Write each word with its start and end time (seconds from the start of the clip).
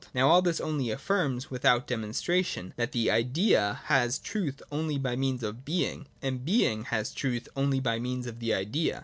Now 0.15 0.29
all 0.29 0.41
this 0.41 0.59
only 0.59 0.89
affirms, 0.89 1.51
without 1.51 1.85
demonstration, 1.85 2.73
that 2.75 2.91
the 2.91 3.11
Idea 3.11 3.81
has 3.83 4.17
truth 4.17 4.59
only 4.71 4.97
by 4.97 5.15
means 5.15 5.43
of 5.43 5.63
being, 5.63 6.07
and 6.23 6.43
being 6.43 6.85
has 6.85 7.13
truth 7.13 7.47
only 7.55 7.79
by 7.79 7.99
means 7.99 8.25
of 8.25 8.39
the 8.39 8.51
Idea. 8.51 8.99